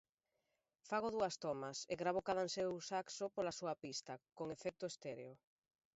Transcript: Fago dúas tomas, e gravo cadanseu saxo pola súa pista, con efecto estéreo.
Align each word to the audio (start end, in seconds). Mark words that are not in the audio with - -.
Fago 0.89 1.09
dúas 1.15 1.35
tomas, 1.45 1.77
e 1.91 1.93
gravo 2.01 2.25
cadanseu 2.27 2.71
saxo 2.91 3.25
pola 3.35 3.57
súa 3.59 3.75
pista, 3.83 4.13
con 4.37 4.47
efecto 4.57 4.83
estéreo. 4.91 5.33